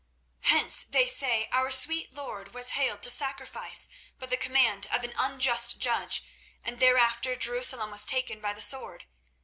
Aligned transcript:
Hence, 0.45 0.81
they 0.81 1.05
say, 1.05 1.47
our 1.51 1.69
sweet 1.71 2.11
Lord 2.11 2.55
was 2.55 2.69
haled 2.69 3.03
to 3.03 3.11
sacrifice 3.11 3.87
by 4.17 4.25
the 4.25 4.35
command 4.35 4.87
of 4.87 5.03
an 5.03 5.13
unjust 5.15 5.77
judge, 5.79 6.23
and 6.63 6.79
thereafter 6.79 7.35
Jerusalem 7.35 7.91
was 7.91 8.03
taken 8.03 8.41
by 8.41 8.53
the 8.53 8.63
sword. 8.63 9.05